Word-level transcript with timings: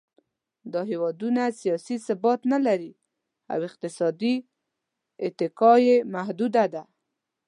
دا 0.73 0.81
هېوادونه 0.91 1.41
سیاسي 1.61 1.95
ثبات 2.07 2.41
نهلري 2.51 2.91
او 3.51 3.59
اقتصادي 3.69 4.35
اتکا 5.27 5.73
یې 5.85 5.95
محدوده 6.13 6.65
ده. 6.73 6.83